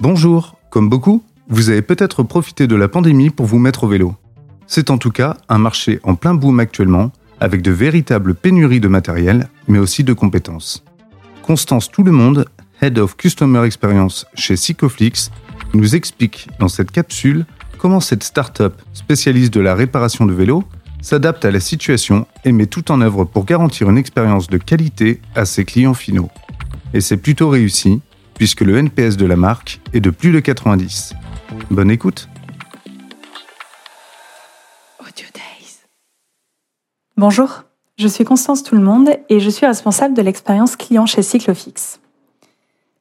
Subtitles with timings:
[0.00, 4.14] Bonjour, comme beaucoup, vous avez peut-être profité de la pandémie pour vous mettre au vélo.
[4.68, 7.10] C'est en tout cas un marché en plein boom actuellement,
[7.40, 10.84] avec de véritables pénuries de matériel, mais aussi de compétences.
[11.42, 12.46] Constance Tout le Monde,
[12.80, 15.32] Head of Customer Experience chez Cycloflix,
[15.74, 17.44] nous explique dans cette capsule
[17.76, 20.62] comment cette start-up spécialiste de la réparation de vélos
[21.02, 25.20] s'adapte à la situation et met tout en œuvre pour garantir une expérience de qualité
[25.34, 26.30] à ses clients finaux.
[26.94, 28.00] Et c'est plutôt réussi,
[28.38, 31.14] puisque le NPS de la marque est de plus de 90.
[31.70, 32.28] Bonne écoute
[37.18, 37.64] Bonjour,
[37.96, 41.98] je suis Constance Tout le Monde et je suis responsable de l'expérience client chez Cyclofix.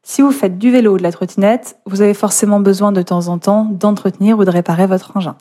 [0.02, 3.28] Si vous faites du vélo ou de la trottinette, vous avez forcément besoin de temps
[3.28, 5.38] en temps d'entretenir ou de réparer votre engin.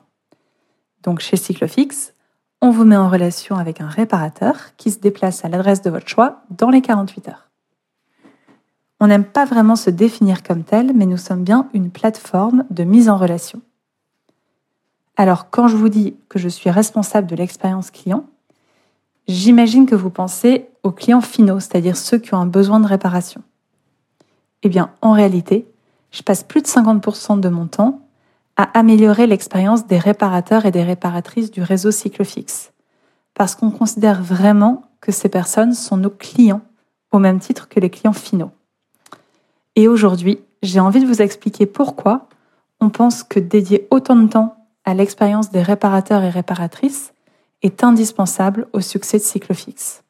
[1.01, 2.13] Donc chez Cyclofix,
[2.61, 6.07] on vous met en relation avec un réparateur qui se déplace à l'adresse de votre
[6.07, 7.46] choix dans les 48 heures.
[8.99, 12.83] On n'aime pas vraiment se définir comme tel, mais nous sommes bien une plateforme de
[12.83, 13.61] mise en relation.
[15.15, 18.25] Alors quand je vous dis que je suis responsable de l'expérience client,
[19.27, 23.41] j'imagine que vous pensez aux clients finaux, c'est-à-dire ceux qui ont un besoin de réparation.
[24.63, 25.67] Eh bien, en réalité,
[26.11, 28.01] je passe plus de 50% de mon temps
[28.55, 32.71] à améliorer l'expérience des réparateurs et des réparatrices du réseau Cyclofix,
[33.35, 36.61] parce qu'on considère vraiment que ces personnes sont nos clients
[37.11, 38.51] au même titre que les clients finaux.
[39.77, 42.27] Et aujourd'hui, j'ai envie de vous expliquer pourquoi
[42.81, 47.13] on pense que dédier autant de temps à l'expérience des réparateurs et réparatrices
[47.61, 50.03] est indispensable au succès de Cyclofix.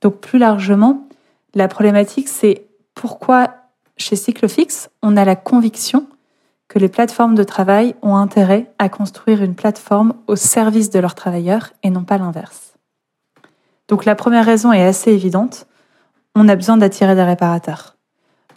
[0.00, 1.06] Donc plus largement,
[1.54, 3.54] la problématique c'est pourquoi
[3.96, 6.08] chez Cyclofix, on a la conviction
[6.66, 11.14] que les plateformes de travail ont intérêt à construire une plateforme au service de leurs
[11.14, 12.74] travailleurs et non pas l'inverse.
[13.86, 15.68] Donc la première raison est assez évidente,
[16.34, 17.95] on a besoin d'attirer des réparateurs.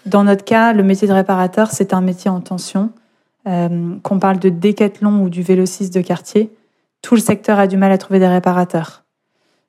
[0.10, 2.90] Dans notre cas, le métier de réparateur, c'est un métier en tension.
[3.48, 6.52] Euh, qu'on parle de décathlon ou du vélociste de quartier,
[7.02, 9.04] tout le secteur a du mal à trouver des réparateurs.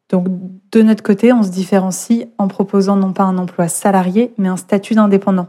[0.09, 0.27] Donc,
[0.73, 4.57] de notre côté, on se différencie en proposant non pas un emploi salarié, mais un
[4.57, 5.49] statut d'indépendant.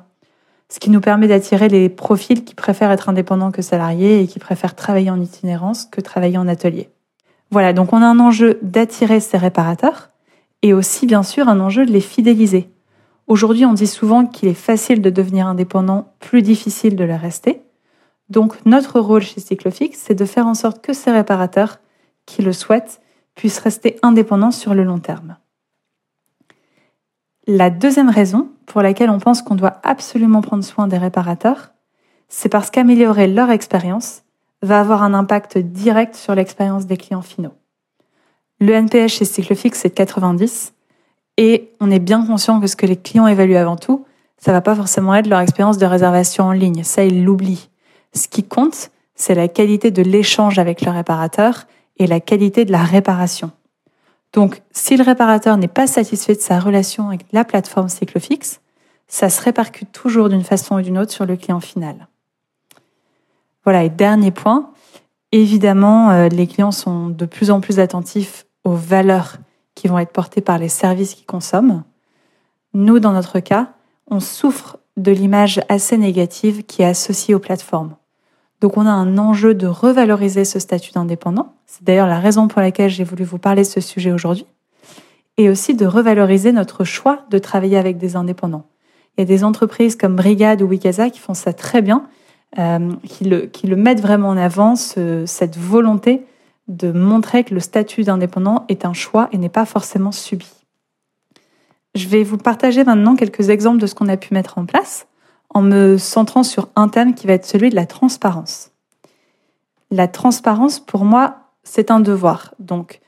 [0.70, 4.40] Ce qui nous permet d'attirer les profils qui préfèrent être indépendants que salariés et qui
[4.40, 6.90] préfèrent travailler en itinérance que travailler en atelier.
[7.50, 10.10] Voilà, donc on a un enjeu d'attirer ces réparateurs
[10.62, 12.70] et aussi, bien sûr, un enjeu de les fidéliser.
[13.28, 17.62] Aujourd'hui, on dit souvent qu'il est facile de devenir indépendant, plus difficile de le rester.
[18.30, 21.80] Donc notre rôle chez Cyclofix, c'est de faire en sorte que ces réparateurs
[22.26, 23.02] qui le souhaitent
[23.36, 25.38] puissent rester indépendants sur le long terme.
[27.48, 31.74] La deuxième raison pour laquelle on pense qu'on doit absolument prendre soin des réparateurs,
[32.30, 34.24] c'est parce qu'améliorer leur expérience
[34.62, 37.53] va avoir un impact direct sur l'expérience des clients finaux.
[38.59, 40.74] Le NPS chez Cyclofix c'est 90
[41.38, 44.06] et on est bien conscient que ce que les clients évaluent avant tout,
[44.38, 46.84] ça va pas forcément être leur expérience de réservation en ligne.
[46.84, 47.69] Ça, ils l'oublient.
[48.14, 51.66] Ce qui compte, c'est la qualité de l'échange avec le réparateur
[51.97, 53.52] et la qualité de la réparation.
[54.34, 58.62] Donc, si le réparateur n'est pas satisfait de sa relation avec la plateforme Cyclofix,
[59.08, 62.08] ça se répercute toujours d'une façon ou d'une autre sur le client final.
[63.64, 64.72] Voilà, et dernier point,
[65.31, 69.38] évidemment, euh, les clients sont de plus en plus attentifs aux valeurs
[69.81, 71.84] qui vont être portés par les services qu'ils consomment.
[72.75, 73.69] Nous, dans notre cas,
[74.06, 77.96] on souffre de l'image assez négative qui est associée aux plateformes.
[78.59, 81.56] Donc on a un enjeu de revaloriser ce statut d'indépendant.
[81.66, 84.46] C'est d'ailleurs la raison pour laquelle j'ai voulu vous parler de ce sujet aujourd'hui.
[85.38, 88.68] Et aussi de revaloriser notre choix de travailler avec des indépendants.
[89.18, 92.06] Il y a des entreprises comme Brigade ou Wikaza qui font ça très bien,
[92.59, 96.24] euh, qui, le, qui le mettent vraiment en avant, cette volonté
[96.72, 100.50] de montrer que le statut d'indépendant est un choix et n'est pas forcément subi.
[101.94, 105.08] Je vais vous partager maintenant quelques exemples de ce qu'on a pu mettre en place
[105.54, 108.72] en me centrant sur un thème qui va être celui de la transparence.
[109.92, 112.56] La transparence, pour moi, c'est un devoir.
[112.59, 113.02] Donc,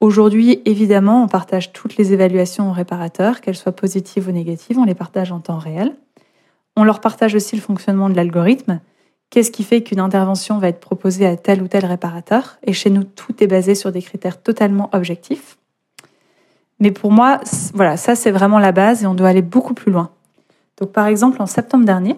[0.00, 4.84] aujourd'hui, évidemment, on partage toutes les évaluations aux réparateurs, qu'elles soient positives ou négatives, on
[4.84, 5.94] les partage en temps réel.
[6.74, 8.80] On leur partage aussi le fonctionnement de l'algorithme,
[9.30, 12.58] Qu'est-ce qui fait qu'une intervention va être proposée à tel ou tel réparateur?
[12.64, 15.58] Et chez nous, tout est basé sur des critères totalement objectifs.
[16.80, 17.40] Mais pour moi,
[17.72, 20.10] voilà, ça c'est vraiment la base et on doit aller beaucoup plus loin.
[20.80, 22.16] Donc par exemple, en septembre dernier,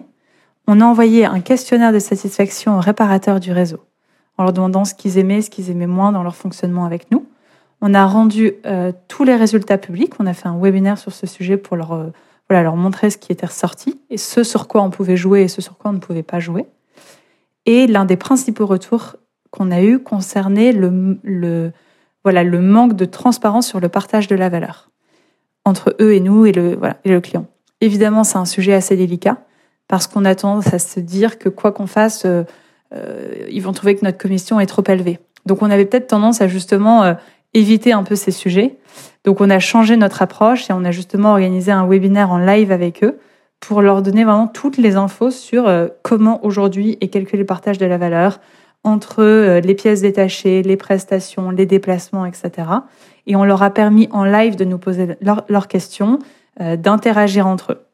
[0.67, 3.79] on a envoyé un questionnaire de satisfaction aux réparateurs du réseau,
[4.37, 7.25] en leur demandant ce qu'ils aimaient, ce qu'ils aimaient moins dans leur fonctionnement avec nous.
[7.81, 10.13] On a rendu euh, tous les résultats publics.
[10.19, 12.07] On a fait un webinaire sur ce sujet pour leur, euh,
[12.49, 15.47] voilà, leur montrer ce qui était ressorti et ce sur quoi on pouvait jouer et
[15.47, 16.65] ce sur quoi on ne pouvait pas jouer.
[17.67, 19.17] Et l'un des principaux retours
[19.51, 21.71] qu'on a eu concernait le,
[22.23, 24.89] voilà, le manque de transparence sur le partage de la valeur
[25.65, 27.45] entre eux et nous et le, voilà, et le client.
[27.81, 29.37] Évidemment, c'est un sujet assez délicat.
[29.89, 32.43] parce qu'on a tendance à se dire que quoi qu'on fasse, euh,
[32.93, 35.19] euh, ils vont trouver que notre commission est trop élevée.
[35.45, 37.13] Donc on avait peut-être tendance à justement euh,
[37.53, 38.77] éviter un peu ces sujets.
[39.23, 42.71] Donc on a changé notre approche et on a justement organisé un webinaire en live
[42.71, 43.19] avec eux
[43.59, 45.69] pour leur donner vraiment toutes les infos sur
[46.03, 48.39] comment aujourd'hui est calculé le partage de la valeur
[48.83, 52.51] entre les pièces détachées, les prestations, les déplacements, etc.
[53.25, 56.19] Et on leur a permis en live de nous poser leurs questions,
[56.59, 57.87] d'interagir entre eux.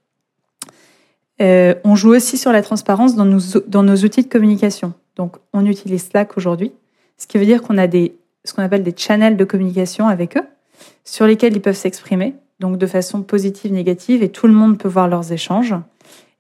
[1.42, 4.94] Euh, on joue aussi sur la transparence dans nos, outils de communication.
[5.16, 6.72] Donc, on utilise Slack aujourd'hui,
[7.18, 10.46] ce qui veut dire qu'on a ce qu'on appelle des channels de communication avec eux,
[11.06, 14.88] sur lesquels ils peuvent s'exprimer, donc de façon positive, négative, et tout le monde peut
[14.88, 15.76] voir leurs échanges.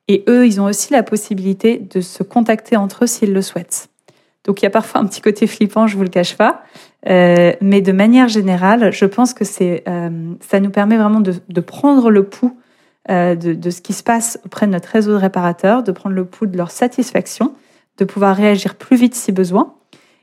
[0.07, 3.89] Et eux, ils ont aussi la possibilité de se contacter entre eux s'ils le souhaitent.
[4.45, 6.63] Donc il y a parfois un petit côté flippant, je vous le cache pas,
[7.09, 11.61] euh, mais de manière générale, je pense que c'est, euh, ça nous permet vraiment de,
[11.61, 12.57] prendre le pouls
[13.09, 16.15] euh, de, de, ce qui se passe auprès de notre réseau de réparateurs, de prendre
[16.15, 17.53] le pouls de leur satisfaction,
[17.97, 19.75] de pouvoir réagir plus vite si besoin.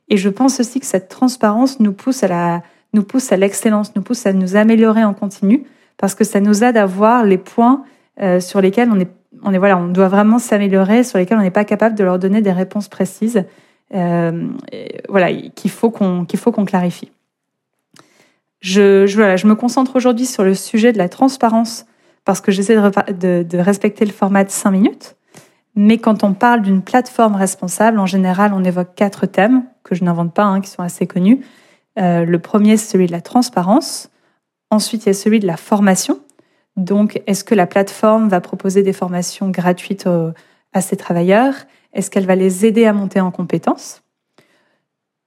[0.08, 2.62] Et je pense aussi que cette transparence nous pousse à la,
[2.94, 5.64] nous pousse à l'excellence, nous pousse à nous améliorer en continu,
[6.00, 7.84] parce que ça nous aide à voir les points
[8.22, 9.10] euh, sur lesquels on est,
[9.42, 12.18] on est voilà, on doit vraiment s'améliorer, sur lesquels on n'est pas capable de leur
[12.18, 13.44] donner des réponses précises,
[13.94, 14.48] euh,
[15.10, 17.12] voilà, qu'il faut qu'on qu'il faut qu'on clarifie.
[18.60, 21.84] Je, voilà, je me concentre aujourd'hui sur le sujet de la transparence
[22.24, 25.16] parce que j'essaie de, de, respecter le format de 5 minutes.
[25.76, 30.04] Mais quand on parle d'une plateforme responsable, en général, on évoque quatre thèmes que je
[30.04, 31.44] n'invente pas, hein, qui sont assez connus.
[31.98, 34.10] Euh, le premier, c'est celui de la transparence.
[34.70, 36.20] Ensuite, il y a celui de la formation.
[36.76, 40.08] Donc, est-ce que la plateforme va proposer des formations gratuites
[40.72, 41.54] à ses travailleurs?
[41.92, 44.02] Est-ce qu'elle va les aider à monter en compétences?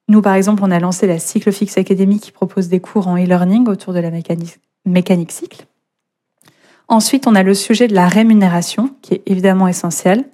[0.09, 3.67] Nous, par exemple, on a lancé la Cyclofix Academy qui propose des cours en e-learning
[3.67, 5.65] autour de la mécanique, mécanique cycle.
[6.87, 10.25] Ensuite, on a le sujet de la rémunération, qui est évidemment essentiel.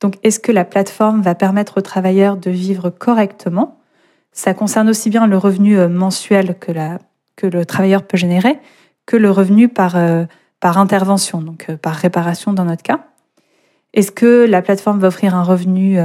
[0.00, 3.78] Donc, est-ce que la plateforme va permettre aux travailleurs de vivre correctement?
[4.32, 6.98] Ça concerne aussi bien le revenu euh, mensuel que, la,
[7.42, 8.60] que le travailleur peut générer,
[9.04, 10.24] que le revenu par, euh,
[10.62, 13.00] intervention, donc euh, par réparation dans notre cas.
[13.94, 15.98] Est-ce que la plateforme va offrir un revenu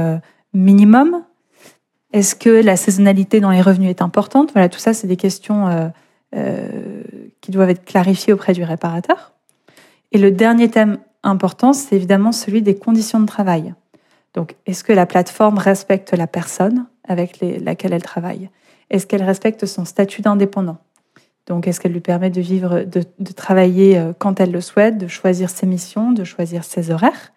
[0.52, 1.22] minimum?
[2.12, 4.52] Est-ce que la saisonnalité dans les revenus est importante?
[4.52, 5.90] Voilà, tout ça, c'est des questions
[7.40, 9.32] qui doivent être clarifiées auprès du réparateur.
[10.12, 13.72] Et le dernier thème important, c'est évidemment celui des conditions de travail.
[14.34, 18.50] Donc, est-ce que la plateforme respecte la personne avec laquelle elle travaille?
[18.90, 20.76] Est-ce qu'elle respecte son statut d'indépendant?
[21.48, 25.08] Donc, est-ce qu'elle lui permet de vivre, de, travailler euh, quand elle le souhaite, de
[25.08, 27.32] choisir ses missions, de choisir ses horaires?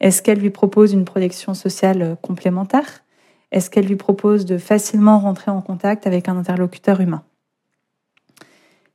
[0.00, 3.04] Est-ce qu'elle lui propose une protection sociale euh, complémentaire?
[3.52, 7.22] Est-ce qu'elle lui propose de facilement rentrer en contact avec un interlocuteur humain?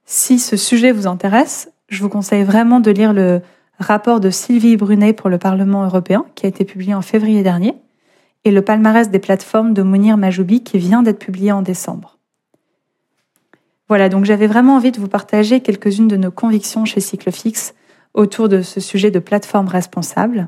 [0.06, 3.42] Si ce sujet vous intéresse, je vous conseille vraiment de lire le
[3.80, 7.76] rapport de Sylvie Brunet pour le Parlement européen, qui a été publié en février dernier,
[8.44, 12.19] et le palmarès des plateformes de Mounir Majoubi, qui vient d'être publié en décembre.
[13.90, 17.74] Voilà, donc j'avais vraiment envie de vous partager quelques-unes de nos convictions chez Cyclofix
[18.14, 20.48] autour de ce sujet de plateforme responsable.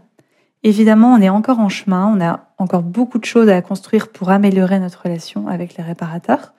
[0.61, 4.29] Évidemment, on est encore en chemin, on a encore beaucoup de choses à construire pour
[4.29, 6.53] améliorer notre relation avec les réparateurs,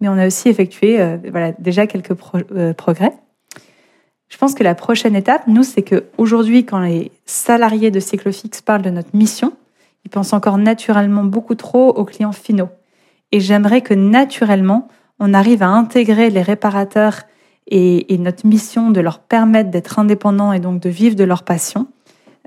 [0.00, 2.16] mais on a aussi effectué euh, voilà, déjà quelques
[2.52, 3.12] euh, progrès.
[4.28, 8.62] Je pense que la prochaine étape, nous, c'est que aujourd'hui, quand les salariés de Cyclofix
[8.62, 9.54] parlent de notre mission,
[10.04, 12.68] ils pensent encore naturellement beaucoup trop aux clients finaux.
[13.32, 14.88] Et j'aimerais que naturellement,
[15.20, 17.22] on arrive à intégrer les réparateurs
[17.70, 21.86] et, notre mission de leur permettre d'être indépendants et donc de vivre de leur passion,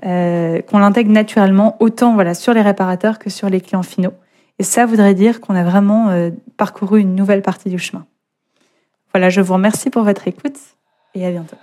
[0.04, 4.14] euh, qu'on l'intègre naturellement autant sur les réparateurs que sur les clients finaux.
[4.58, 8.04] Et ça voudrait dire qu'on a vraiment euh, parcouru une nouvelle partie du chemin.
[9.14, 10.58] Voilà, je vous remercie pour votre écoute
[11.14, 11.56] et à bientôt.